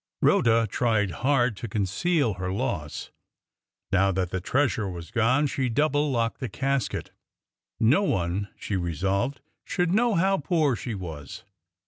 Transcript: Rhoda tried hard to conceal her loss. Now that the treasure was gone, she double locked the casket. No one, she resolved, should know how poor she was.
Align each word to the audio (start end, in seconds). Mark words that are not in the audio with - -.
Rhoda 0.19 0.65
tried 0.65 1.11
hard 1.11 1.55
to 1.57 1.67
conceal 1.67 2.33
her 2.33 2.51
loss. 2.51 3.11
Now 3.91 4.11
that 4.13 4.31
the 4.31 4.41
treasure 4.41 4.89
was 4.89 5.11
gone, 5.11 5.45
she 5.45 5.69
double 5.69 6.09
locked 6.09 6.39
the 6.39 6.49
casket. 6.49 7.11
No 7.79 8.01
one, 8.01 8.49
she 8.57 8.75
resolved, 8.75 9.41
should 9.63 9.93
know 9.93 10.15
how 10.15 10.39
poor 10.39 10.75
she 10.75 10.95
was. 10.95 11.43